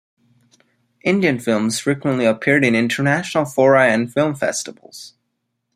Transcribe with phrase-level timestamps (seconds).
[1.03, 5.13] Indian films frequently appeared in international fora and film festivals.